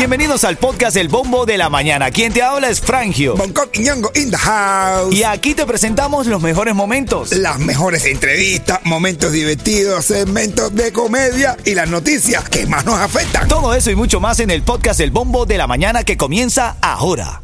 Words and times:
Bienvenidos 0.00 0.44
al 0.44 0.56
podcast 0.56 0.96
El 0.96 1.08
Bombo 1.08 1.44
de 1.44 1.58
la 1.58 1.68
Mañana. 1.68 2.10
Quien 2.10 2.32
te 2.32 2.42
habla 2.42 2.70
es 2.70 2.80
Frangio. 2.80 3.36
Bangkok 3.36 3.68
y 3.76 3.80
Ñongo 3.80 4.10
in 4.14 4.30
the 4.30 4.36
house. 4.36 5.14
Y 5.14 5.24
aquí 5.24 5.54
te 5.54 5.66
presentamos 5.66 6.26
los 6.26 6.40
mejores 6.40 6.74
momentos. 6.74 7.32
Las 7.32 7.58
mejores 7.58 8.06
entrevistas, 8.06 8.80
momentos 8.84 9.30
divertidos, 9.32 10.06
segmentos 10.06 10.74
de 10.74 10.90
comedia 10.92 11.56
y 11.66 11.74
las 11.74 11.90
noticias 11.90 12.48
que 12.48 12.66
más 12.66 12.86
nos 12.86 12.98
afectan. 12.98 13.46
Todo 13.46 13.74
eso 13.74 13.90
y 13.90 13.94
mucho 13.94 14.20
más 14.20 14.40
en 14.40 14.50
el 14.50 14.62
podcast 14.62 15.00
El 15.00 15.10
Bombo 15.10 15.44
de 15.44 15.58
la 15.58 15.66
Mañana 15.66 16.02
que 16.02 16.16
comienza 16.16 16.76
ahora. 16.80 17.42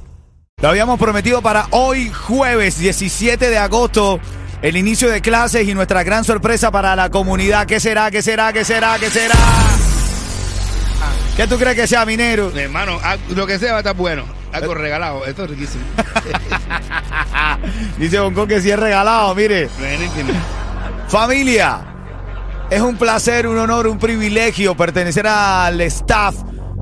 Lo 0.63 0.71
habíamos 0.71 0.99
prometido 0.99 1.43
para 1.43 1.69
hoy 1.73 2.11
jueves 2.11 2.79
17 2.79 3.51
de 3.51 3.59
agosto. 3.59 4.19
El 4.63 4.79
inicio 4.79 5.11
de 5.11 5.21
clases 5.21 5.69
y 5.69 5.75
nuestra 5.75 6.03
gran 6.03 6.25
sorpresa 6.25 6.71
para 6.71 6.97
la 6.97 7.11
comunidad. 7.11 7.67
¿Qué 7.67 7.81
será? 7.81 8.11
¿Qué 8.11 8.23
será? 8.23 8.55
¿Qué 8.55 8.65
será? 8.65 8.99
¿Qué 8.99 9.11
será? 9.11 9.35
¿Qué 9.35 9.96
tú 11.45 11.59
crees 11.59 11.77
que 11.77 11.87
sea, 11.87 12.07
minero? 12.07 12.51
Mi 12.51 12.61
hermano, 12.61 12.99
ah, 13.03 13.17
lo 13.35 13.47
que 13.47 13.59
sea 13.59 13.73
va 13.73 13.79
a 13.79 13.81
estar 13.81 13.95
bueno. 13.95 14.25
Algo 14.53 14.73
regalado. 14.73 15.27
Esto 15.27 15.45
es 15.45 15.51
riquísimo. 15.51 15.85
Dice 17.99 18.21
Bonco 18.21 18.47
que 18.47 18.63
sí 18.63 18.71
es 18.71 18.79
regalado, 18.79 19.35
mire. 19.35 19.69
Buenísimo. 19.79 20.33
Familia, 21.09 21.81
es 22.71 22.81
un 22.81 22.97
placer, 22.97 23.47
un 23.47 23.59
honor, 23.59 23.87
un 23.87 23.99
privilegio 23.99 24.75
pertenecer 24.75 25.27
al 25.27 25.81
staff 25.83 26.37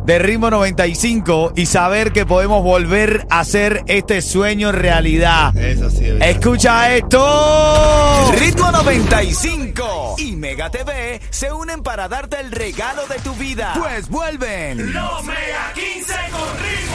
de 0.04 0.18
Ritmo 0.18 0.50
95 0.50 1.52
y 1.56 1.66
saber 1.66 2.12
que 2.12 2.26
podemos 2.26 2.62
volver 2.62 3.26
a 3.30 3.40
hacer 3.40 3.82
este 3.86 4.22
sueño 4.22 4.72
realidad. 4.72 5.56
Eso 5.56 5.90
sí. 5.90 6.04
es 6.04 6.12
verdad. 6.12 6.28
Escucha 6.28 6.94
esto. 6.94 8.32
Ritmo 8.38 8.70
95 8.70 10.16
y 10.18 10.36
Mega 10.36 10.70
TV 10.70 11.20
se 11.30 11.52
unen 11.52 11.82
para 11.82 12.08
darte 12.08 12.40
el 12.40 12.50
regalo 12.52 13.06
de 13.06 13.18
tu 13.20 13.34
vida. 13.34 13.72
Pues 13.78 14.08
vuelven. 14.08 14.92
Los 14.92 15.24
Mega 15.24 15.72
15 15.74 16.12
con 16.30 16.48
ritmo. 16.62 16.93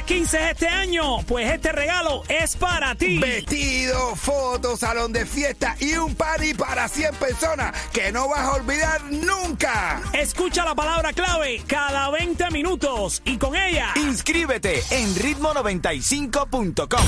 Cumples 0.00 0.04
15 0.04 0.50
este 0.50 0.68
año, 0.68 1.22
pues 1.26 1.50
este 1.50 1.72
regalo 1.72 2.22
es 2.28 2.56
para 2.56 2.94
ti. 2.94 3.18
Vestido, 3.18 4.14
fotos, 4.16 4.80
salón 4.80 5.12
de 5.12 5.26
fiesta 5.26 5.76
y 5.80 5.94
un 5.94 6.14
party 6.14 6.54
para 6.54 6.88
100 6.88 7.14
personas 7.16 7.74
que 7.92 8.12
no 8.12 8.28
vas 8.28 8.40
a 8.40 8.52
olvidar 8.52 9.02
nunca. 9.10 10.00
Escucha 10.12 10.64
la 10.64 10.74
palabra 10.74 11.12
clave 11.12 11.62
cada 11.66 12.10
20 12.10 12.50
minutos 12.50 13.22
y 13.24 13.36
con 13.38 13.56
ella 13.56 13.92
Inscríbete 13.96 14.82
en 14.90 15.14
ritmo95.com. 15.14 17.06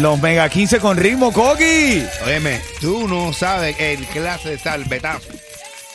Los 0.00 0.20
Mega 0.20 0.48
15 0.48 0.80
con 0.80 0.96
ritmo, 0.96 1.32
Coqui. 1.32 2.04
Óyeme, 2.24 2.60
tú 2.80 3.06
no 3.08 3.32
sabes 3.32 3.78
el 3.78 4.04
clase 4.06 4.50
de 4.50 4.58
salvetazo 4.58 5.28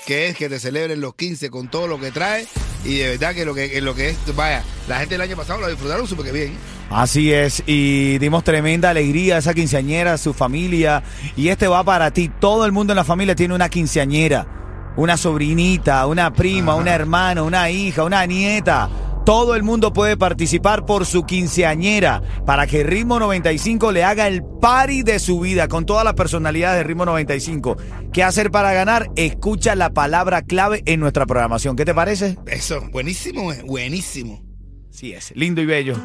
que 0.06 0.30
es 0.30 0.38
que 0.38 0.48
te 0.48 0.58
celebren 0.58 1.02
los 1.02 1.16
15 1.16 1.50
con 1.50 1.70
todo 1.70 1.86
lo 1.86 2.00
que 2.00 2.12
trae 2.12 2.48
y 2.88 3.00
de 3.00 3.10
verdad 3.10 3.36
que 3.36 3.46
lo 3.46 3.54
que, 3.54 3.82
lo 3.82 3.94
que 3.94 4.10
es, 4.10 4.18
vaya, 4.36 4.64
la 4.88 5.00
gente 5.00 5.16
del 5.16 5.22
año 5.22 5.36
pasado 5.36 5.60
lo 5.60 5.68
disfrutaron 5.68 6.08
súper 6.08 6.32
bien. 6.32 6.58
Así 6.90 7.34
es, 7.34 7.62
y 7.66 8.18
dimos 8.18 8.46
tremenda 8.46 8.90
alegría 8.90 9.36
a 9.36 9.40
esa 9.40 9.54
quinceañera, 9.54 10.14
a 10.14 10.18
su 10.18 10.34
familia. 10.34 11.04
Y 11.36 11.50
este 11.50 11.68
va 11.68 11.84
para 11.84 12.12
ti. 12.12 12.32
Todo 12.40 12.66
el 12.66 12.72
mundo 12.72 12.94
en 12.94 12.98
la 12.98 13.04
familia 13.04 13.36
tiene 13.36 13.54
una 13.54 13.68
quinceañera, 13.68 14.48
una 14.96 15.18
sobrinita, 15.18 16.08
una 16.08 16.32
prima, 16.32 16.76
una 16.76 16.96
hermana, 16.96 17.44
una 17.44 17.70
hija, 17.70 18.06
una 18.06 18.26
nieta. 18.26 18.90
Todo 19.28 19.56
el 19.56 19.64
mundo 19.64 19.92
puede 19.92 20.16
participar 20.16 20.86
por 20.86 21.06
su 21.06 21.26
quinceañera 21.26 22.22
para 22.46 22.66
que 22.66 22.84
Ritmo 22.84 23.20
95 23.20 23.92
le 23.92 24.06
haga 24.06 24.26
el 24.26 24.42
party 24.42 25.04
de 25.04 25.20
su 25.20 25.42
vida 25.42 25.68
con 25.68 25.86
todas 25.86 26.06
las 26.06 26.14
personalidades 26.14 26.78
de 26.78 26.84
Ritmo 26.86 27.06
95. 27.06 27.76
¿Qué 28.14 28.24
hacer 28.24 28.52
para 28.52 28.72
ganar? 28.72 29.10
Escucha 29.18 29.76
la 29.76 29.90
palabra 29.90 30.44
clave 30.44 30.82
en 30.86 31.02
nuestra 31.02 31.26
programación. 31.26 31.76
¿Qué 31.76 31.84
te 31.84 31.94
parece? 31.94 32.38
Eso, 32.46 32.80
buenísimo, 32.90 33.52
eh, 33.52 33.64
buenísimo. 33.66 34.46
Sí 34.92 35.12
es, 35.12 35.34
lindo 35.36 35.60
y 35.60 35.66
bello. 35.66 35.96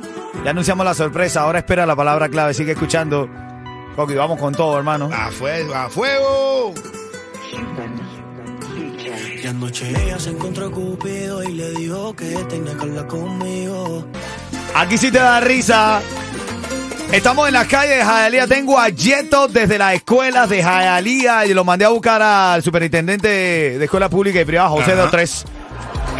Ya 0.44 0.50
anunciamos 0.50 0.84
la 0.84 0.94
sorpresa, 0.94 1.42
ahora 1.42 1.60
espera 1.60 1.86
la 1.86 1.94
palabra 1.94 2.28
clave, 2.28 2.54
sigue 2.54 2.72
escuchando. 2.72 3.30
Coqui, 3.94 4.14
vamos 4.14 4.40
con 4.40 4.52
todo, 4.52 4.76
hermano. 4.76 5.08
A 5.12 5.30
fuego, 5.30 5.72
a 5.76 5.88
fuego. 5.88 6.74
Y 9.42 9.46
anoche 9.46 9.88
ella 9.90 10.18
se 10.18 10.30
encontró 10.30 10.70
Cupido 10.70 11.42
y 11.42 11.52
le 11.52 11.70
dijo 11.72 12.14
que 12.14 12.26
tenía 12.48 12.74
que 12.74 12.82
hablar 12.82 13.06
conmigo. 13.06 14.06
Aquí 14.74 14.96
sí 14.98 15.10
te 15.10 15.18
da 15.18 15.40
risa. 15.40 16.00
Estamos 17.12 17.46
en 17.46 17.54
las 17.54 17.66
calles 17.66 17.98
de 17.98 18.04
Jayalía. 18.04 18.46
Tengo 18.46 18.78
a 18.78 18.88
Yeto 18.88 19.46
desde 19.48 19.76
las 19.76 19.94
escuelas 19.94 20.48
de 20.48 20.62
Jayalía 20.62 21.44
y 21.44 21.52
lo 21.52 21.62
mandé 21.64 21.84
a 21.84 21.90
buscar 21.90 22.22
al 22.22 22.62
superintendente 22.62 23.28
de 23.78 23.84
escuela 23.84 24.08
pública 24.08 24.40
y 24.40 24.44
privada, 24.46 24.70
José 24.70 24.92
Ajá. 24.92 25.04
de 25.04 25.08
Tres. 25.10 25.44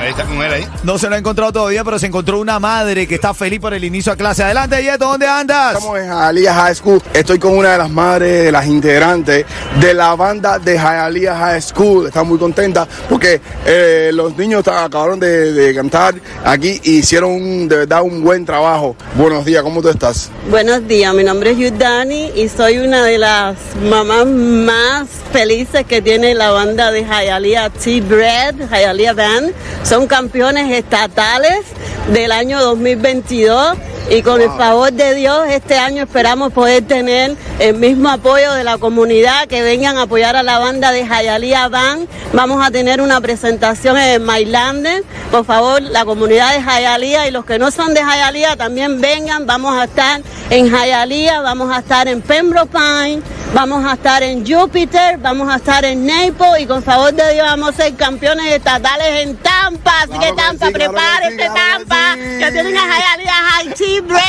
Ahí 0.03 0.11
está 0.11 0.25
con 0.25 0.43
él 0.43 0.53
ahí. 0.53 0.67
No 0.83 0.99
se 0.99 1.09
lo 1.09 1.15
ha 1.15 1.19
encontrado 1.19 1.53
todavía, 1.53 1.85
pero 1.85 1.97
se 1.97 2.07
encontró 2.07 2.41
una 2.41 2.59
madre 2.59 3.07
que 3.07 3.15
está 3.15 3.33
feliz 3.35 3.61
por 3.61 3.73
el 3.73 3.85
inicio 3.85 4.13
a 4.13 4.17
clase. 4.17 4.43
Adelante, 4.43 4.83
Yeto, 4.83 5.07
¿dónde 5.07 5.29
andas? 5.29 5.75
Estamos 5.77 5.97
en 6.01 6.07
Hialeah 6.09 6.55
High 6.55 6.75
School. 6.75 7.01
Estoy 7.15 7.39
con 7.39 7.57
una 7.57 7.71
de 7.73 7.79
las 7.79 7.89
madres 7.91 8.45
de 8.47 8.51
las 8.51 8.67
integrantes 8.67 9.47
de 9.81 9.95
la 9.95 10.17
banda 10.17 10.59
de 10.59 10.75
Hialeah 10.77 11.37
High 11.39 11.62
School. 11.62 12.07
Está 12.09 12.25
muy 12.25 12.37
contenta 12.37 12.89
porque 13.09 13.41
eh, 13.65 14.11
los 14.12 14.37
niños 14.37 14.67
acabaron 14.67 15.21
de, 15.21 15.53
de 15.53 15.73
cantar 15.73 16.17
aquí 16.45 16.81
y 16.83 16.99
hicieron 16.99 17.31
un- 17.31 17.69
de 17.69 17.77
verdad 17.77 18.03
un 18.03 18.25
buen 18.25 18.45
trabajo. 18.45 18.97
Buenos 19.15 19.45
días, 19.45 19.62
¿cómo 19.62 19.81
tú 19.83 19.89
estás? 19.89 20.31
Buenos 20.51 20.89
días, 20.89 21.15
mi 21.15 21.23
nombre 21.23 21.53
es 21.53 21.59
Yudani 21.59 22.33
y 22.35 22.49
soy 22.49 22.79
una 22.79 23.05
de 23.05 23.19
las 23.19 23.57
mamás 23.89 24.27
más 24.27 25.09
felices 25.33 25.87
que 25.87 26.03
tiene 26.03 26.35
la 26.35 26.51
banda 26.51 26.91
de 26.91 27.05
Hialeah 27.05 27.71
T-Bread, 27.71 28.69
Hialeah 28.69 29.12
Band. 29.15 29.53
Son 29.93 30.07
campeones 30.07 30.71
estatales 30.71 31.67
del 32.15 32.33
año 32.33 32.63
2022 32.63 33.77
y 34.09 34.23
con 34.23 34.41
el 34.41 34.49
favor 34.49 34.91
de 34.91 35.15
Dios 35.15 35.45
este 35.51 35.77
año 35.77 36.05
esperamos 36.05 36.51
poder 36.51 36.87
tener 36.87 37.37
el 37.59 37.75
mismo 37.75 38.09
apoyo 38.09 38.55
de 38.55 38.65
la 38.65 38.79
comunidad 38.79 39.49
que 39.49 39.61
vengan 39.61 39.99
a 39.99 40.03
apoyar 40.03 40.35
a 40.35 40.43
la 40.43 40.59
banda 40.59 40.93
de 40.93 41.05
Hialeah 41.05 41.69
Band. 41.69 42.09
Vamos 42.33 42.67
a 42.67 42.71
tener 42.71 43.03
una 43.03 43.21
presentación 43.21 43.99
en 43.99 44.25
Mailander. 44.25 45.05
Por 45.31 45.45
favor, 45.45 45.83
la 45.83 46.07
comunidad 46.07 46.55
de 46.55 46.63
Hialeah 46.63 47.29
y 47.29 47.31
los 47.31 47.45
que 47.45 47.59
no 47.59 47.71
son 47.71 47.93
de 47.93 48.01
Hialeah 48.01 48.57
también 48.57 48.99
vengan. 48.99 49.47
Vamos 49.47 49.77
a 49.77 49.85
estar 49.85 50.23
en 50.49 50.71
Hialeah, 50.71 51.43
vamos 51.43 51.71
a 51.71 51.81
estar 51.81 52.09
en 52.09 52.23
Pembroke 52.23 52.73
Pine, 52.73 53.21
vamos 53.55 53.85
a 53.85 53.95
estar 53.95 54.23
en 54.23 54.47
Júpiter, 54.47 55.19
vamos 55.19 55.49
a 55.53 55.57
estar 55.57 55.85
en 55.85 56.07
Naples 56.07 56.61
y 56.61 56.67
con 56.67 56.83
favor 56.83 57.13
de 57.13 57.35
Dios 57.35 57.47
vamos 57.47 57.71
a 57.71 57.73
ser 57.73 57.95
campeones 57.95 58.53
estatales 58.53 59.23
en 59.23 59.37
Tampa. 59.37 60.03
Así 60.03 60.09
Claro 60.13 60.21
que 60.23 60.31
que 60.31 60.37
Tampa, 60.37 60.67
sí, 60.67 60.73
claro 60.73 60.73
que 60.73 60.79
prepárate 60.79 61.31
sí, 61.31 61.37
claro 61.37 61.55
que 61.55 61.61
Tampa, 61.61 62.15
sí. 62.15 62.21
que 62.39 62.53
tienen 62.53 62.77
a 62.77 62.87
Hialeah 62.87 63.43
High 63.51 63.75
Tea 63.75 64.01
Bread 64.03 64.23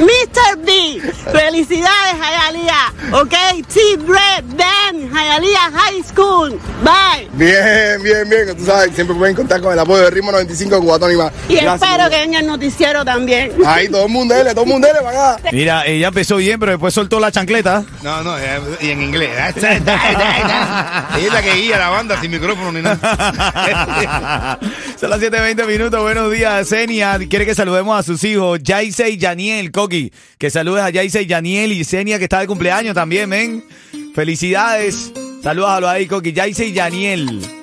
Mr. 0.00 0.56
B. 0.64 1.00
Felicidades, 1.32 2.14
Hialeah. 2.18 2.92
Ok, 3.12 3.34
Tea 3.72 3.96
Bread, 3.98 4.44
Ben, 4.56 5.10
Hialeah 5.10 5.70
High 5.74 6.02
School. 6.04 6.58
Bye. 6.82 7.28
Bien, 7.32 8.02
bien, 8.02 8.28
bien. 8.28 8.56
Tú 8.56 8.64
sabes, 8.64 8.94
siempre 8.94 9.14
pueden 9.16 9.34
contar 9.36 9.60
con 9.60 9.72
el 9.72 9.78
apoyo 9.78 10.02
de 10.02 10.10
Ritmo 10.10 10.32
95 10.32 10.80
Cubatón 10.80 11.12
y 11.12 11.16
más. 11.16 11.32
Y 11.48 11.56
Gracias, 11.56 11.90
espero 11.90 12.10
que 12.10 12.22
en 12.22 12.34
el 12.34 12.46
noticiero 12.46 13.04
también. 13.04 13.52
Ahí 13.66 13.88
todo 13.88 14.06
el 14.06 14.10
mundo, 14.10 14.34
dele, 14.34 14.50
todo 14.52 14.64
el 14.64 14.70
mundo, 14.70 14.86
dele 14.86 15.00
para 15.02 15.34
acá. 15.34 15.48
Mira, 15.52 15.86
ella 15.86 16.08
empezó 16.08 16.36
bien, 16.36 16.58
pero 16.58 16.72
después 16.72 16.94
soltó 16.94 17.20
la 17.20 17.29
chancleta. 17.30 17.84
No, 18.02 18.22
no, 18.22 18.38
eh, 18.38 18.60
y 18.80 18.90
en 18.90 19.02
inglés. 19.02 19.30
Ella 19.56 21.10
es 21.16 21.32
la 21.32 21.42
que 21.42 21.54
guía 21.54 21.78
la 21.78 21.88
banda 21.88 22.20
sin 22.20 22.30
micrófono 22.30 22.72
ni 22.72 22.82
nada. 22.82 24.58
Son 25.00 25.10
las 25.10 25.20
7.20 25.20 25.66
minutos. 25.66 26.00
Buenos 26.02 26.32
días, 26.32 26.68
Senia. 26.68 27.18
Quiere 27.28 27.46
que 27.46 27.54
saludemos 27.54 27.98
a 27.98 28.02
sus 28.02 28.22
hijos, 28.24 28.60
Yaise 28.62 29.10
y 29.10 29.16
Yaniel, 29.16 29.70
Coqui. 29.70 30.12
Que 30.38 30.50
saludes 30.50 30.82
a 30.82 30.90
Yaise 30.90 31.22
y 31.22 31.26
Yaniel 31.26 31.72
y 31.72 31.84
Senia, 31.84 32.18
que 32.18 32.24
está 32.24 32.40
de 32.40 32.46
cumpleaños 32.46 32.94
también, 32.94 33.28
men. 33.28 33.64
Felicidades. 34.14 35.12
Saludos 35.42 35.70
a 35.70 35.80
los 35.80 35.90
ahí, 35.90 36.06
Coqui. 36.06 36.32
Yaise 36.32 36.66
y 36.66 36.72
Yaniel. 36.72 37.59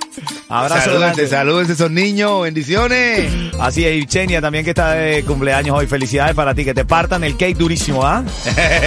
Abrazo 0.49 0.91
saludos 1.27 1.69
a 1.69 1.73
esos 1.73 1.91
niños, 1.91 2.41
bendiciones. 2.43 3.29
Así 3.59 3.85
es, 3.85 4.01
y 4.01 4.05
Chenia 4.05 4.39
también 4.39 4.63
que 4.63 4.71
está 4.71 4.91
de 4.93 5.23
cumpleaños 5.23 5.77
hoy. 5.77 5.87
Felicidades 5.87 6.35
para 6.35 6.55
ti, 6.55 6.63
que 6.63 6.73
te 6.73 6.85
partan 6.85 7.23
el 7.25 7.35
cake 7.35 7.57
durísimo, 7.57 8.05
¿ah? 8.05 8.23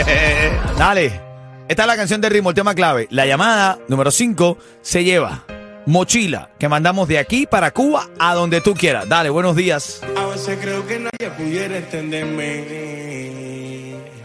Dale. 0.78 1.20
Esta 1.68 1.82
es 1.82 1.86
la 1.86 1.96
canción 1.96 2.20
de 2.20 2.28
ritmo, 2.30 2.50
el 2.50 2.54
tema 2.56 2.74
clave. 2.74 3.06
La 3.10 3.26
llamada 3.26 3.78
número 3.88 4.10
5 4.10 4.58
se 4.82 5.04
lleva 5.04 5.44
mochila 5.86 6.50
que 6.58 6.68
mandamos 6.68 7.08
de 7.08 7.18
aquí 7.18 7.46
para 7.46 7.70
Cuba 7.72 8.08
a 8.18 8.34
donde 8.34 8.60
tú 8.60 8.74
quieras. 8.74 9.08
Dale, 9.08 9.30
buenos 9.30 9.54
días. 9.54 10.00
A 10.16 10.26
veces 10.26 10.58
creo 10.60 10.86
que 10.86 10.98
nadie 10.98 11.30
pudiera 11.36 11.76
entenderme. 11.76 13.20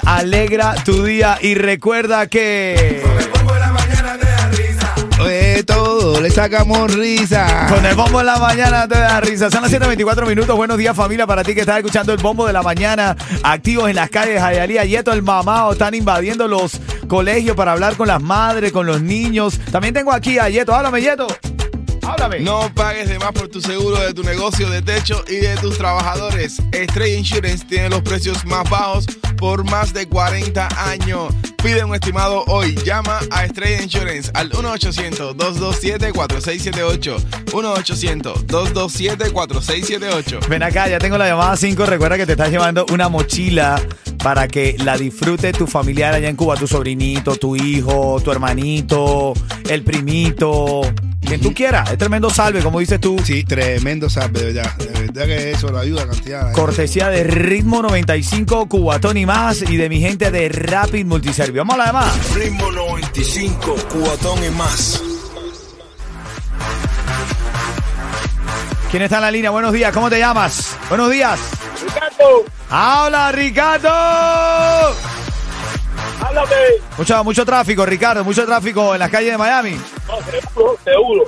Alegra 0.06 0.76
tu 0.86 1.04
día 1.04 1.38
y 1.42 1.56
recuerda 1.56 2.28
que... 2.28 3.04
De 5.56 5.64
todo 5.64 6.20
le 6.20 6.30
sacamos 6.32 6.94
risa. 6.94 7.68
Con 7.70 7.86
el 7.86 7.96
bombo 7.96 8.20
en 8.20 8.26
la 8.26 8.38
mañana 8.40 8.90
te 8.90 9.00
da 9.00 9.22
risa. 9.22 9.50
Son 9.50 9.62
las 9.62 9.72
7.24 9.72 10.28
minutos. 10.28 10.54
Buenos 10.54 10.78
días, 10.78 10.94
familia, 10.94 11.26
para 11.26 11.46
ti 11.46 11.56
que 11.56 11.62
estás 11.62 11.78
escuchando 11.78 12.12
el 12.12 12.22
bombo 12.22 12.46
de 12.46 12.52
la 12.52 12.62
mañana. 12.62 13.16
Activos 13.42 13.90
en 13.90 13.96
las 13.96 14.10
calles, 14.10 14.42
Jayalía, 14.42 14.84
Yeto, 14.84 15.14
el 15.14 15.22
mamao. 15.22 15.72
Están 15.72 15.94
invadiendo 15.94 16.50
los 16.50 16.82
colegios 17.08 17.56
para 17.56 17.72
hablar 17.72 17.96
con 17.96 18.10
las 18.10 18.22
madres, 18.22 18.74
con 18.74 18.86
los 18.86 19.02
niños. 19.02 19.58
También 19.72 19.94
tengo 19.94 20.12
aquí 20.12 20.38
a 20.40 20.50
Yeto. 20.50 20.76
Háblame, 20.76 21.00
Yeto. 21.00 21.28
Háblame. 22.06 22.40
No 22.40 22.72
pagues 22.74 23.10
de 23.10 23.20
más 23.20 23.32
por 23.32 23.48
tu 23.48 23.62
seguro 23.62 24.00
de 24.00 24.14
tu 24.14 24.24
negocio 24.24 24.70
de 24.70 24.82
techo 24.82 25.24
y 25.28 25.36
de 25.38 25.56
tus 25.58 25.78
trabajadores. 25.78 26.62
Estrella 26.72 27.18
Insurance 27.18 27.66
tiene 27.66 27.90
los 27.90 28.02
precios 28.02 28.44
más 28.46 28.70
bajos 28.70 29.06
por 29.38 29.64
más 29.64 29.94
de 29.94 30.08
40 30.08 30.68
años. 30.90 31.34
Pide 31.64 31.84
un 31.84 31.96
estimado 31.96 32.44
hoy. 32.48 32.76
Llama 32.86 33.20
a 33.32 33.46
Estrella 33.46 33.82
Insurance 33.82 34.30
al 34.34 34.52
1-800-227-4678. 34.52 37.18
1-800-227-4678. 37.48 40.48
Ven 40.48 40.62
acá, 40.64 40.88
ya 40.88 41.00
tengo 41.00 41.18
la 41.18 41.28
llamada 41.28 41.58
5. 41.58 41.86
Recuerda 41.86 42.16
que 42.18 42.28
te 42.28 42.34
estás 42.34 42.52
llevando 42.52 42.86
una 42.92 43.08
mochila 43.10 43.82
para 44.24 44.48
que 44.48 44.76
la 44.80 44.98
disfrute 44.98 45.52
tu 45.54 45.68
familiar 45.68 46.14
allá 46.14 46.30
en 46.30 46.36
Cuba, 46.36 46.56
tu 46.56 46.68
sobrinito, 46.68 47.36
tu 47.36 47.56
hijo, 47.56 48.20
tu 48.24 48.32
hermanito, 48.32 49.34
el 49.70 49.84
primito, 49.84 50.82
quien 51.26 51.42
tú 51.42 51.54
quieras. 51.54 51.92
Es 51.92 51.98
tremendo 51.98 52.30
salve, 52.30 52.62
como 52.62 52.80
dices 52.80 53.00
tú. 53.00 53.18
Sí, 53.24 53.44
tremendo 53.44 54.10
salve, 54.10 54.40
de 54.42 54.54
verdad. 54.54 54.76
De 54.78 55.02
verdad 55.02 55.26
que 55.26 55.52
eso 55.52 55.70
lo 55.70 55.80
ayuda 55.80 56.08
cantidad. 56.08 56.52
Cortesía 56.54 57.10
de 57.10 57.24
Ritmo 57.24 57.82
95, 57.82 58.68
Cubatón 58.68 59.18
y 59.18 59.26
más, 59.26 59.62
y 59.62 59.78
de 59.78 59.90
mi 59.90 60.00
gente 60.00 60.32
de 60.32 60.50
Rapid 60.50 61.06
Multiservio. 61.06 61.62
Vamos 61.62 61.76
a 61.76 61.78
la 61.78 61.86
demás. 61.88 62.36
Ritmo 62.36 62.72
95, 62.72 63.76
cuatón 63.92 64.44
y 64.44 64.50
más. 64.52 65.02
¿Quién 68.92 69.04
está 69.04 69.18
en 69.18 69.22
la 69.24 69.32
línea? 69.32 69.50
Buenos 69.50 69.74
días, 69.74 69.92
¿cómo 69.94 70.10
te 70.10 70.20
llamas? 70.20 70.78
Buenos 70.88 71.12
días. 71.12 71.40
Ricardo, 71.86 72.46
¡Hola, 72.70 73.32
Ricardo! 73.34 75.15
Háblame. 76.38 76.56
Mucho, 76.98 77.24
mucho 77.24 77.46
tráfico, 77.46 77.86
Ricardo, 77.86 78.24
mucho 78.24 78.46
tráfico 78.46 78.94
en 78.94 79.00
las 79.00 79.10
calles 79.10 79.32
de 79.32 79.38
Miami. 79.38 79.78
No, 80.08 80.18
seguro, 80.32 80.78
seguro. 80.84 81.24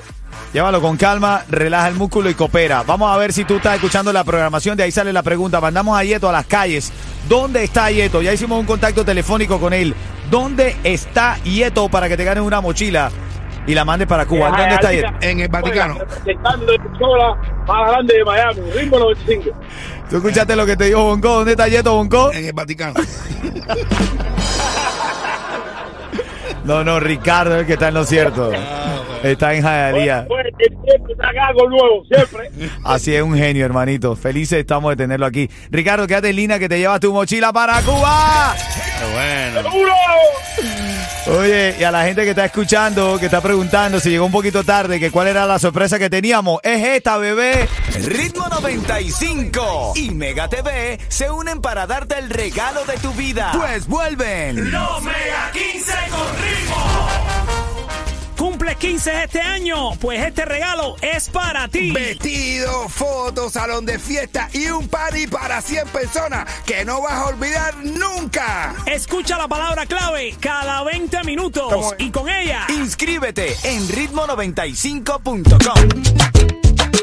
Llévalo 0.54 0.82
con 0.82 0.98
calma, 0.98 1.44
relaja 1.50 1.90
el 1.90 1.96
músculo 1.96 2.30
y 2.30 2.34
coopera. 2.34 2.84
Vamos 2.84 3.14
a 3.14 3.18
ver 3.18 3.34
si 3.34 3.44
tú 3.44 3.58
estás 3.58 3.76
escuchando 3.76 4.14
la 4.14 4.24
programación. 4.24 4.78
De 4.78 4.84
ahí 4.84 4.92
sale 4.92 5.12
la 5.12 5.22
pregunta. 5.22 5.60
Mandamos 5.60 5.98
a 6.00 6.04
Yeto 6.04 6.30
a 6.30 6.32
las 6.32 6.46
calles. 6.46 6.92
¿Dónde 7.28 7.64
está 7.64 7.92
Yeto? 7.92 8.22
Ya 8.22 8.34
hicimos 8.34 8.60
un 8.60 8.66
contacto 8.66 9.04
telefónico 9.04 9.60
con 9.60 9.74
él. 9.74 9.94
¿Dónde 10.32 10.76
está 10.84 11.38
Yeto 11.44 11.90
para 11.90 12.08
que 12.08 12.16
te 12.16 12.24
ganes 12.24 12.44
una 12.44 12.62
mochila 12.62 13.12
y 13.66 13.74
la 13.74 13.84
mandes 13.84 14.08
para 14.08 14.26
Cuba? 14.26 14.50
¿Dónde 14.50 14.76
está 14.76 14.94
Yeto? 14.94 15.10
En 15.22 15.42
el 15.42 15.50
Vaticano. 15.50 16.00
Más 17.68 17.92
grande 17.92 18.14
de 18.14 18.24
Miami, 18.24 18.62
Ritmo 18.72 19.00
95. 19.00 19.60
¿Tú 20.10 20.16
escuchaste 20.18 20.56
lo 20.56 20.66
que 20.66 20.78
te 20.78 20.86
dijo 20.86 21.04
Bonco? 21.04 21.28
¿Dónde 21.28 21.52
está 21.52 21.68
Yeto, 21.68 21.94
Bonco? 21.94 22.32
En 22.32 22.46
el 22.46 22.54
Vaticano. 22.54 22.94
No, 26.68 26.84
no, 26.84 27.00
Ricardo 27.00 27.56
es 27.56 27.62
el 27.62 27.66
que 27.66 27.74
está 27.74 27.88
en 27.88 27.94
lo 27.94 28.04
cierto. 28.04 28.52
Está 29.24 29.54
en 29.54 29.64
Jayalía. 29.64 30.26
Pues, 30.28 30.48
siempre 30.58 31.16
saca 31.16 31.48
algo 31.48 31.70
nuevo, 31.70 32.04
siempre. 32.06 32.52
Así 32.84 33.16
es 33.16 33.22
un 33.22 33.38
genio, 33.38 33.66
hermanito. 33.66 34.18
Felices 34.18 34.60
estamos 34.60 34.92
de 34.92 34.98
tenerlo 34.98 35.26
aquí. 35.26 35.50
Ricardo, 35.72 36.06
quédate 36.06 36.30
en 36.30 36.36
línea 36.36 36.60
que 36.60 36.68
te 36.68 36.78
llevas 36.78 37.00
tu 37.00 37.14
mochila 37.14 37.54
para 37.54 37.82
Cuba. 37.84 38.54
¡Seguro! 39.54 39.94
Oye, 41.30 41.76
y 41.78 41.84
a 41.84 41.92
la 41.92 42.06
gente 42.06 42.24
que 42.24 42.30
está 42.30 42.46
escuchando, 42.46 43.18
que 43.20 43.26
está 43.26 43.42
preguntando 43.42 44.00
si 44.00 44.10
llegó 44.10 44.26
un 44.26 44.32
poquito 44.32 44.64
tarde, 44.64 44.98
que 45.00 45.12
cuál 45.12 45.28
era 45.28 45.46
la 45.46 45.60
sorpresa 45.60 46.00
que 46.00 46.10
teníamos. 46.10 46.62
Es 46.64 46.84
esta, 46.86 47.18
bebé. 47.18 47.68
Ritmo 48.06 48.48
95 48.48 49.94
y 49.96 50.12
Mega 50.12 50.48
TV 50.48 51.00
se 51.10 51.30
unen 51.30 51.60
para 51.60 51.86
darte 51.86 52.18
el 52.18 52.30
regalo 52.30 52.86
de 52.86 52.98
tu 52.98 53.12
vida. 53.14 53.52
Pues 53.54 53.88
vuelven. 53.88 54.72
Los 54.72 55.04
Mega 55.04 55.52
15 55.52 55.92
con 56.10 56.28
ritmo. 56.42 57.17
Cumple 58.38 58.76
15 58.76 59.24
este 59.24 59.42
año, 59.42 59.92
pues 60.00 60.24
este 60.24 60.46
regalo 60.46 60.96
es 61.02 61.30
para 61.30 61.68
ti. 61.68 61.92
Vestido, 61.92 62.88
fotos, 62.88 63.54
salón 63.54 63.86
de 63.86 63.98
fiesta 63.98 64.50
y 64.54 64.68
un 64.68 64.88
party 64.88 65.28
para 65.28 65.62
100 65.62 65.88
personas 65.88 66.46
que 66.66 66.86
no 66.86 67.02
vas 67.02 67.14
a 67.14 67.26
olvidar 67.26 67.76
nunca. 67.84 68.76
Escucha 68.86 69.38
la 69.38 69.48
palabra 69.48 69.86
clave 69.86 70.36
cada 70.40 70.84
20 70.84 71.24
minutos 71.24 71.96
y 71.98 72.12
con 72.12 72.30
ella 72.30 72.66
Inscríbete 72.70 73.56
en 73.64 73.88
ritmo95.com. 73.88 76.28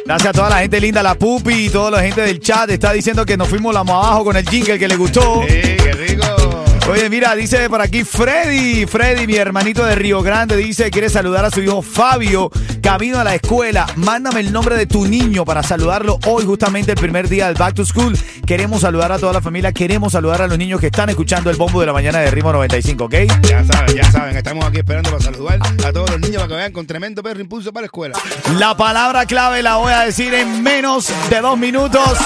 Gracias 0.06 0.28
a 0.28 0.32
toda 0.32 0.50
la 0.50 0.58
gente 0.58 0.80
linda, 0.80 1.02
la 1.02 1.14
pupi 1.14 1.66
y 1.66 1.68
toda 1.70 1.90
la 1.90 2.02
gente 2.02 2.20
del 2.20 2.38
chat 2.38 2.68
está 2.70 2.92
diciendo 2.92 3.24
que 3.24 3.36
nos 3.36 3.48
fuimos 3.48 3.72
la 3.72 3.84
más 3.84 4.04
abajo 4.04 4.24
con 4.24 4.36
el 4.36 4.48
jingle 4.48 4.78
que 4.78 4.86
le 4.86 4.96
gustó. 4.96 5.42
Sí, 5.48 5.60
qué 5.62 5.92
rico. 5.92 6.43
Oye, 6.86 7.08
mira, 7.08 7.34
dice 7.34 7.70
por 7.70 7.80
aquí 7.80 8.04
Freddy, 8.04 8.84
Freddy, 8.84 9.26
mi 9.26 9.36
hermanito 9.36 9.86
de 9.86 9.94
Río 9.94 10.20
Grande, 10.22 10.54
dice 10.54 10.90
quiere 10.90 11.08
saludar 11.08 11.42
a 11.46 11.50
su 11.50 11.62
hijo 11.62 11.80
Fabio, 11.80 12.50
camino 12.82 13.18
a 13.18 13.24
la 13.24 13.34
escuela. 13.34 13.86
Mándame 13.96 14.40
el 14.40 14.52
nombre 14.52 14.76
de 14.76 14.86
tu 14.86 15.06
niño 15.06 15.46
para 15.46 15.62
saludarlo 15.62 16.18
hoy, 16.26 16.44
justamente 16.44 16.92
el 16.92 16.98
primer 16.98 17.30
día 17.30 17.46
del 17.46 17.54
Back 17.54 17.74
to 17.74 17.86
School. 17.86 18.18
Queremos 18.46 18.82
saludar 18.82 19.12
a 19.12 19.18
toda 19.18 19.32
la 19.32 19.40
familia, 19.40 19.72
queremos 19.72 20.12
saludar 20.12 20.42
a 20.42 20.46
los 20.46 20.58
niños 20.58 20.78
que 20.78 20.88
están 20.88 21.08
escuchando 21.08 21.48
el 21.48 21.56
bombo 21.56 21.80
de 21.80 21.86
la 21.86 21.94
mañana 21.94 22.18
de 22.18 22.30
Ritmo 22.30 22.52
95, 22.52 23.04
¿ok? 23.04 23.14
Ya 23.48 23.64
saben, 23.64 23.96
ya 23.96 24.12
saben. 24.12 24.36
Estamos 24.36 24.66
aquí 24.66 24.78
esperando 24.78 25.10
para 25.10 25.22
saludar 25.22 25.60
a 25.86 25.92
todos 25.92 26.10
los 26.10 26.20
niños 26.20 26.36
para 26.36 26.48
que 26.48 26.54
vean 26.54 26.72
con 26.72 26.86
tremendo 26.86 27.22
perro 27.22 27.40
impulso 27.40 27.72
para 27.72 27.82
la 27.82 27.86
escuela. 27.86 28.18
La 28.58 28.76
palabra 28.76 29.24
clave 29.24 29.62
la 29.62 29.76
voy 29.76 29.92
a 29.92 30.00
decir 30.00 30.34
en 30.34 30.62
menos 30.62 31.10
de 31.30 31.40
dos 31.40 31.58
minutos. 31.58 32.18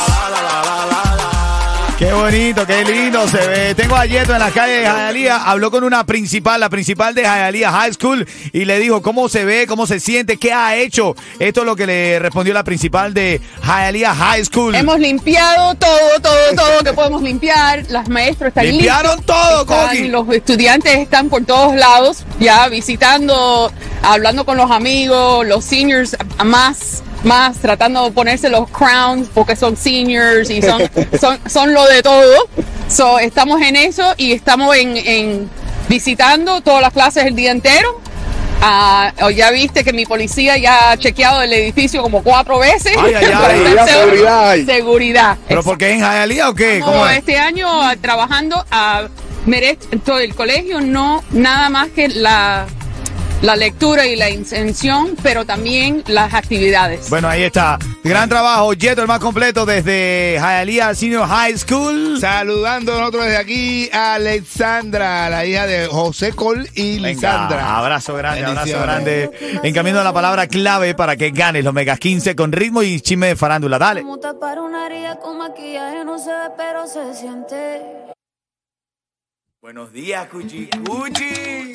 Qué 1.99 2.12
bonito, 2.12 2.65
qué 2.65 2.85
lindo 2.85 3.27
se 3.27 3.45
ve. 3.49 3.75
Tengo 3.75 3.97
a 3.97 4.06
Yeto 4.06 4.33
en 4.33 4.39
la 4.39 4.53
calle 4.53 4.73
de 4.75 4.83
Hialeah. 4.85 5.50
Habló 5.50 5.73
con 5.73 5.83
una 5.83 6.06
principal, 6.06 6.61
la 6.61 6.71
principal 6.71 7.12
de 7.12 7.23
Hialeah 7.23 7.73
High 7.73 7.95
School, 7.95 8.25
y 8.53 8.65
le 8.67 8.79
dijo 8.79 9.03
cómo 9.03 9.29
se 9.29 9.45
ve, 9.45 9.67
cómo 9.67 9.85
se 9.85 9.99
siente, 9.99 10.37
qué 10.37 10.53
ha 10.53 10.77
hecho. 10.77 11.17
Esto 11.41 11.61
es 11.62 11.67
lo 11.67 11.75
que 11.75 11.87
le 11.89 12.21
respondió 12.21 12.55
la 12.55 12.62
principal 12.62 13.15
de 13.15 13.41
Hialeah 13.65 14.15
High 14.15 14.45
School. 14.45 14.77
Hemos 14.77 15.00
limpiado 15.00 15.75
todo, 15.75 16.21
todo, 16.23 16.55
todo 16.55 16.85
que 16.85 16.93
podemos 16.93 17.21
limpiar. 17.21 17.85
Las 17.89 18.09
maestras 18.09 18.51
están 18.51 18.67
Limpiaron 18.67 19.17
listos. 19.17 19.27
todo, 19.37 19.62
Están- 19.62 19.87
Coqui. 19.89 20.09
Los 20.09 20.29
estudiantes 20.31 20.94
están 20.99 21.29
por 21.29 21.44
todos 21.47 21.75
lados, 21.75 22.25
ya 22.39 22.69
visitando, 22.69 23.73
hablando 24.05 24.44
con 24.44 24.56
los 24.56 24.71
amigos, 24.71 25.44
los 25.49 25.65
seniors 25.65 26.17
más, 26.44 27.03
más 27.25 27.59
tratando 27.59 28.05
de 28.05 28.11
ponerse 28.12 28.49
los 28.49 28.69
crowns 28.70 29.29
porque 29.35 29.56
son 29.56 29.76
seniors 29.76 30.50
y 30.50 30.62
son, 30.62 30.82
son, 31.20 31.38
son 31.49 31.75
lo 31.75 31.87
de 31.87 32.03
todo. 32.03 32.49
So, 32.88 33.19
estamos 33.19 33.61
en 33.62 33.76
eso 33.76 34.15
y 34.17 34.32
estamos 34.32 34.76
en, 34.76 34.97
en 34.97 35.50
visitando 35.88 36.61
todas 36.61 36.82
las 36.82 36.93
clases 36.93 37.26
el 37.26 37.35
día 37.35 37.50
entero. 37.50 38.00
Ah, 38.61 39.12
oh, 39.23 39.31
ya 39.31 39.53
viste 39.53 39.84
que 39.84 39.93
mi 39.93 40.05
policía 40.05 40.56
ya 40.56 40.91
ha 40.91 40.96
chequeado 40.96 41.43
el 41.43 41.53
edificio 41.53 42.03
como 42.03 42.22
cuatro 42.25 42.58
veces. 42.58 42.93
Ay, 42.98 43.15
ay, 43.15 43.27
ay. 43.32 43.87
Seguridad, 43.89 44.56
seguridad. 44.67 45.39
¿Pero 45.46 45.63
por 45.63 45.79
qué 45.79 45.93
en 45.93 46.01
Hialeah 46.01 46.48
o 46.48 46.55
qué? 46.55 46.81
¿Cómo 46.81 47.06
es? 47.06 47.19
este 47.19 47.39
año 47.39 47.69
ah, 47.70 47.94
trabajando 48.01 48.65
a 48.70 49.08
merece 49.46 49.96
todo 50.05 50.19
el 50.19 50.34
colegio, 50.34 50.81
no 50.81 51.22
nada 51.31 51.70
más 51.70 51.89
que 51.91 52.08
la, 52.08 52.67
la 53.43 53.55
lectura 53.55 54.05
y 54.07 54.17
la 54.17 54.31
intención, 54.31 55.15
pero 55.23 55.45
también 55.47 56.03
las 56.09 56.35
actividades. 56.35 57.09
Bueno, 57.09 57.29
ahí 57.29 57.43
está. 57.45 57.79
Gran 58.03 58.29
trabajo, 58.29 58.73
Yeto, 58.73 59.03
el 59.03 59.07
más 59.09 59.21
completo 59.21 59.65
desde 59.65 60.37
Hialeah 60.41 60.95
Senior 60.95 61.27
High 61.29 61.57
School. 61.59 62.19
Saludando 62.21 62.99
nosotros 62.99 63.25
desde 63.27 63.37
aquí 63.37 63.91
a 63.93 64.15
Alexandra, 64.15 65.31
la 65.31 65.47
hija 65.47 65.67
de 65.67 65.87
José 65.87 66.33
Col 66.33 66.69
y 66.75 66.97
Venga, 66.97 67.09
Lisandra. 67.11 67.77
abrazo 67.79 68.15
grande, 68.15 68.45
abrazo 68.45 68.81
grande. 68.81 69.31
En 69.63 69.73
camino 69.75 70.01
a 70.01 70.05
la 70.05 70.13
palabra 70.13 70.47
clave 70.49 70.95
para 70.95 71.17
que 71.17 71.31
ganes 71.31 71.65
los 71.65 71.73
Mega 71.75 71.97
15 71.97 72.35
con 72.35 72.51
ritmo 72.51 72.83
y 72.83 73.01
chisme 73.01 73.29
de 73.29 73.37
farándula. 73.37 73.79
Dale. 73.79 74.03
Como 74.03 74.19
tapar 74.19 74.59
una 74.59 74.87
herida 74.87 75.17
con 75.21 75.39
maquillaje 75.39 76.05
no 76.05 76.19
se 76.19 76.31
ve, 76.31 76.51
pero 76.57 76.87
se 76.87 77.15
siente. 77.15 77.83
Buenos 79.61 79.93
días, 79.93 80.27
Cuchi 80.29 80.69
Cuchi. 80.87 81.73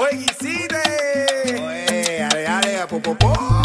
Oye, 0.00 0.16
Guisite. 0.18 0.55
popo. 3.14 3.55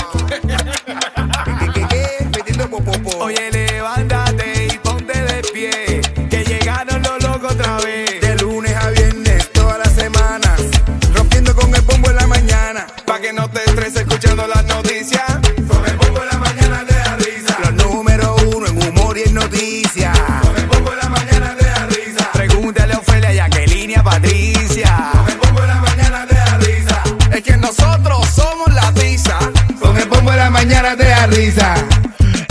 Risa. 31.31 31.75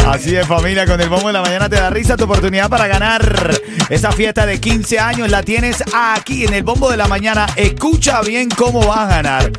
Así 0.06 0.34
es, 0.34 0.46
familia, 0.46 0.86
con 0.86 1.00
el 1.00 1.08
bombo 1.08 1.28
de 1.28 1.34
la 1.34 1.42
mañana 1.42 1.68
te 1.68 1.76
da 1.76 1.90
risa 1.90 2.16
tu 2.16 2.24
oportunidad 2.24 2.68
para 2.68 2.88
ganar. 2.88 3.52
Esa 3.88 4.10
fiesta 4.12 4.46
de 4.46 4.58
15 4.58 4.98
años 4.98 5.30
la 5.30 5.42
tienes 5.42 5.84
aquí 5.94 6.44
en 6.44 6.54
el 6.54 6.64
bombo 6.64 6.90
de 6.90 6.96
la 6.96 7.06
mañana. 7.06 7.46
Escucha 7.54 8.20
bien 8.22 8.48
cómo 8.48 8.84
vas 8.86 8.98
a 8.98 9.06
ganar. 9.06 9.52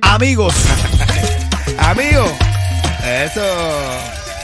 Amigos. 0.00 0.54
Amigo. 1.78 2.24
Eso. 3.04 3.42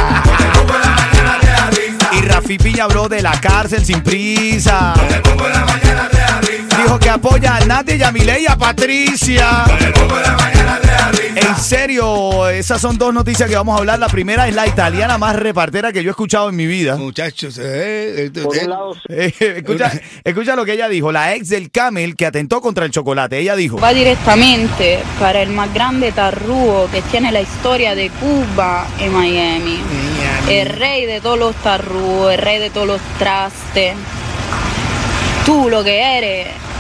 Y 2.13 2.21
Rafi 2.23 2.59
Piña 2.59 2.85
habló 2.85 3.09
de 3.09 3.23
la 3.23 3.33
cárcel 3.41 3.85
sin 3.85 4.03
prisa. 4.03 4.95
Dijo 6.77 6.99
que 6.99 7.11
apoya 7.11 7.57
a 7.57 7.65
Nati 7.65 7.99
Yamile 7.99 8.41
y 8.41 8.47
a 8.47 8.57
Patricia. 8.57 9.65
En 11.35 11.57
serio, 11.57 12.49
esas 12.49 12.81
son 12.81 12.97
dos 12.99 13.13
noticias 13.13 13.49
que 13.49 13.57
vamos 13.57 13.75
a 13.75 13.79
hablar. 13.79 13.99
La 13.99 14.09
primera 14.09 14.47
es 14.49 14.55
la 14.55 14.67
italiana 14.67 15.19
más 15.19 15.37
repartera 15.37 15.93
que 15.93 16.03
yo 16.03 16.11
he 16.11 16.13
escuchado 16.13 16.49
en 16.49 16.57
mi 16.57 16.67
vida. 16.67 16.97
Muchachos, 16.97 17.59
eh, 17.59 18.27
eh, 18.27 18.41
Por 18.43 18.57
eh, 18.57 18.61
un 18.65 18.71
lado, 18.71 18.97
Eh, 19.09 19.33
escucha, 19.57 19.93
escucha 20.23 20.57
lo 20.57 20.65
que 20.65 20.75
ella 20.75 20.89
dijo, 20.89 21.11
la 21.11 21.35
ex 21.35 21.49
del 21.49 21.71
Camel 21.71 22.17
que 22.17 22.27
atentó 22.27 22.61
contra 22.61 22.85
el 22.85 22.91
chocolate. 22.91 23.39
Ella 23.39 23.57
dijo, 23.57 23.79
Va 23.79 23.93
directamente 23.93 25.01
para 25.19 25.43
el 25.43 25.51
más 25.51 25.73
grande 25.75 26.13
tarrúo 26.13 26.89
que 26.91 27.03
tiene 27.03 27.33
la 27.33 27.41
historia 27.41 27.95
de 27.95 28.11
Cuba 28.11 28.87
en 29.01 29.13
Miami. 29.13 29.79
El 30.49 30.69
rey 30.69 31.07
de 31.07 31.21
todos 31.21 31.39
los 31.39 31.55
tarrúos, 31.57 32.33
el 32.33 32.39
rey 32.39 32.59
de 32.59 32.71
todos 32.71 32.87
los 32.87 33.01
trastes. 33.19 33.95
Tú 35.47 35.69
lo 35.69 35.83
que 35.83 36.19
eres 36.19 36.72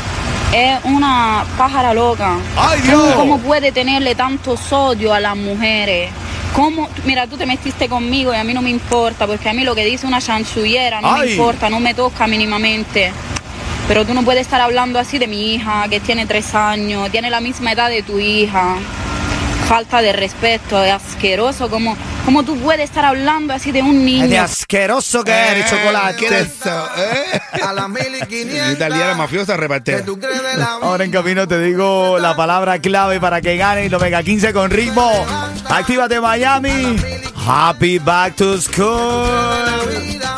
es 0.52 0.78
una 0.84 1.44
pájara 1.56 1.94
loca. 1.94 2.36
¡Ay, 2.56 2.80
¿Cómo, 2.80 3.02
Dios! 3.02 3.14
cómo 3.16 3.38
puede 3.38 3.72
tenerle 3.72 4.14
tanto 4.14 4.54
odio 4.70 5.12
a 5.14 5.20
las 5.20 5.36
mujeres? 5.36 6.10
¿Cómo? 6.54 6.88
Mira, 7.04 7.26
tú 7.26 7.38
te 7.38 7.46
metiste 7.46 7.88
conmigo 7.88 8.32
y 8.34 8.36
a 8.36 8.44
mí 8.44 8.52
no 8.52 8.60
me 8.60 8.68
importa, 8.70 9.26
porque 9.26 9.48
a 9.48 9.54
mí 9.54 9.64
lo 9.64 9.74
que 9.74 9.84
dice 9.84 10.06
una 10.06 10.20
chanchullera 10.20 11.00
no 11.00 11.14
¡Ay! 11.14 11.20
me 11.20 11.30
importa, 11.32 11.70
no 11.70 11.80
me 11.80 11.94
toca 11.94 12.26
mínimamente. 12.26 13.10
Pero 13.88 14.04
tú 14.04 14.14
no 14.14 14.22
puedes 14.22 14.42
estar 14.42 14.60
hablando 14.60 14.98
así 14.98 15.18
de 15.18 15.26
mi 15.26 15.54
hija, 15.54 15.86
que 15.88 16.00
tiene 16.00 16.26
tres 16.26 16.54
años, 16.54 17.10
tiene 17.10 17.30
la 17.30 17.40
misma 17.40 17.72
edad 17.72 17.88
de 17.88 18.02
tu 18.02 18.18
hija. 18.18 18.76
Falta 19.66 20.02
de 20.02 20.12
respeto, 20.12 20.82
es 20.84 20.92
asqueroso. 20.92 21.70
¿Cómo, 21.70 21.96
cómo 22.24 22.42
tú 22.44 22.56
puedes 22.58 22.84
estar 22.88 23.04
hablando 23.04 23.52
así 23.54 23.72
de 23.72 23.82
un 23.82 23.90
"Ay, 23.90 24.22
de 24.22 24.28
niño? 24.28 24.42
asqueroso 24.42 25.24
que 25.24 25.32
eres, 25.32 25.70
chocolate. 25.70 26.16
¿Qué 26.16 26.26
es 26.26 26.32
eso? 26.60 26.88
eh? 26.96 27.40
A 27.62 27.72
las 27.72 27.88
mil 27.88 28.02
y 28.20 28.26
quinientas. 28.26 28.72
Italiana 28.72 29.14
mafiosa 29.14 29.56
repartera. 29.56 30.04
¿Tú 30.04 30.18
crees 30.18 30.42
de 30.42 30.56
la 30.58 30.78
Ahora 30.82 31.04
en 31.04 31.10
camino 31.10 31.46
te 31.48 31.58
digo 31.60 32.18
la 32.18 32.34
palabra 32.36 32.78
clave 32.80 33.20
para 33.20 33.40
que 33.40 33.56
ganes 33.56 33.90
los 33.90 34.00
Mega 34.00 34.22
15 34.22 34.52
con 34.52 34.70
ritmo. 34.70 35.10
Actívate 35.68 36.20
Miami. 36.20 36.96
Happy 37.46 37.98
back 37.98 38.36
to 38.36 38.60
school. 38.60 39.26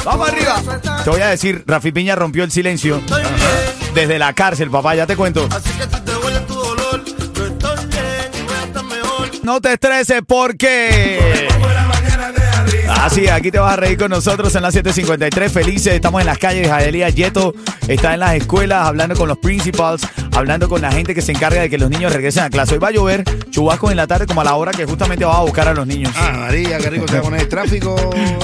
Vamos 0.05 0.29
arriba. 0.29 0.63
Te 1.05 1.11
voy 1.11 1.21
a 1.21 1.29
decir, 1.29 1.65
Rafi 1.67 1.93
Piña 1.93 2.15
rompió 2.15 2.45
el 2.45 2.51
silencio. 2.51 3.01
Desde 3.95 4.19
la 4.19 4.33
cárcel, 4.33 4.71
papá, 4.71 4.95
ya 4.95 5.07
te 5.07 5.17
cuento. 5.17 5.47
Así 5.51 5.71
que 5.71 5.85
si 5.85 6.03
te 6.03 6.13
duele 6.13 6.41
tu 6.41 6.55
dolor, 6.55 7.05
yo 7.05 7.47
estoy 7.47 7.87
bien 7.87 8.31
y 8.39 8.43
voy 8.43 8.55
a 8.55 8.65
estar 8.65 8.85
mejor. 8.85 9.31
No 9.45 9.61
te 9.61 9.73
estreses 9.75 10.21
porque... 10.27 11.49
Así, 13.05 13.29
aquí 13.29 13.51
te 13.51 13.59
vas 13.59 13.75
a 13.75 13.77
reír 13.77 13.99
con 13.99 14.11
nosotros 14.11 14.55
en 14.55 14.63
las 14.63 14.73
753. 14.73 15.53
Felices, 15.53 15.93
estamos 15.93 16.23
en 16.23 16.27
las 16.27 16.39
calles. 16.39 16.71
Adelia 16.71 17.11
Yeto 17.11 17.55
está 17.87 18.15
en 18.15 18.21
las 18.21 18.35
escuelas 18.35 18.87
hablando 18.87 19.15
con 19.15 19.29
los 19.29 19.37
principals, 19.37 20.09
hablando 20.35 20.69
con 20.69 20.83
la 20.83 20.93
gente 20.93 21.15
que 21.15 21.23
se 21.23 21.33
encarga 21.33 21.63
de 21.63 21.71
que 21.71 21.79
los 21.79 21.91
niños 21.91 22.13
regresen 22.13 22.45
a 22.45 22.51
clase. 22.51 22.75
Hoy 22.75 22.81
va 22.81 22.89
a 22.89 22.91
llover, 22.91 23.25
chubascos 23.51 23.91
en 23.91 23.97
la 23.97 24.07
tarde, 24.07 24.27
como 24.27 24.41
a 24.41 24.45
la 24.45 24.55
hora 24.57 24.73
que 24.73 24.85
justamente 24.85 25.25
vas 25.25 25.37
a 25.37 25.43
buscar 25.43 25.69
a 25.69 25.75
los 25.75 25.87
niños. 25.87 26.13
Ah, 26.17 26.33
María, 26.37 26.79
qué 26.79 26.91
rico 26.91 27.07
se 27.09 27.15
va 27.15 27.21
a 27.21 27.23
poner 27.23 27.41
el 27.43 27.49
tráfico. 27.49 27.97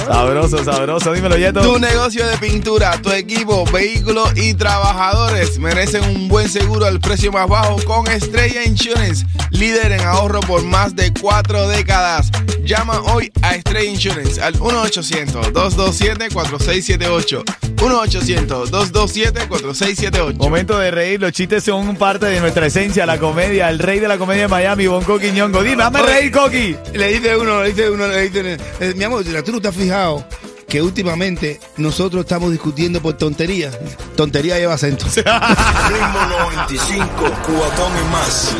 Sabroso, 0.05 0.63
sabroso. 0.63 1.13
Dímelo, 1.13 1.37
Yeto. 1.37 1.61
Tu 1.61 1.79
negocio 1.79 2.25
de 2.25 2.37
pintura, 2.37 2.99
tu 3.01 3.11
equipo, 3.11 3.65
vehículos 3.65 4.31
y 4.35 4.53
trabajadores 4.53 5.59
merecen 5.59 6.03
un 6.03 6.27
buen 6.27 6.49
seguro 6.49 6.85
al 6.85 6.99
precio 6.99 7.31
más 7.31 7.47
bajo 7.47 7.77
con 7.83 8.07
Estrella 8.07 8.63
Insurance, 8.63 9.25
líder 9.51 9.91
en 9.91 10.01
ahorro 10.01 10.39
por 10.41 10.63
más 10.63 10.95
de 10.95 11.11
cuatro 11.19 11.67
décadas. 11.67 12.31
Llama 12.63 13.01
hoy 13.01 13.31
a 13.41 13.55
Estrella 13.55 13.89
Insurance 13.89 14.39
al 14.41 14.53
1-800-227-4678. 14.53 17.43
1-800-227-4678. 17.75 20.35
Momento 20.35 20.77
de 20.77 20.91
reír, 20.91 21.19
los 21.19 21.31
chistes 21.31 21.63
son 21.63 21.80
parte 21.97 22.25
de 22.27 22.39
nuestra 22.39 22.65
esencia, 22.65 23.05
la 23.05 23.17
comedia, 23.17 23.69
el 23.69 23.79
rey 23.79 23.99
de 23.99 24.07
la 24.07 24.17
comedia 24.17 24.43
de 24.43 24.47
Miami, 24.47 24.87
Bonco 24.87 25.19
Quiñongo. 25.19 25.63
Dime, 25.63 25.83
dame 25.83 26.01
reír, 26.01 26.31
Coqui. 26.31 26.75
Le 26.93 27.07
dice 27.13 27.37
uno, 27.37 27.63
le 27.63 27.69
dice 27.69 27.89
uno, 27.89 28.07
le 28.07 28.29
dice, 28.29 28.57
eh, 28.79 28.93
mi 28.95 29.03
amor, 29.03 29.23
tú 29.43 29.51
no 29.51 29.61
te 29.61 29.67
has 29.67 29.75
fijado 29.75 30.25
que 30.67 30.81
últimamente 30.81 31.59
nosotros 31.77 32.21
estamos 32.21 32.51
discutiendo 32.51 33.01
por 33.01 33.17
tonterías. 33.17 33.77
Tontería 34.15 34.57
lleva 34.57 34.75
acento. 34.75 35.05
Ritmo 35.15 36.25
95, 36.39 37.13
cubatón 37.45 37.91
y 37.99 38.11
más. 38.11 38.55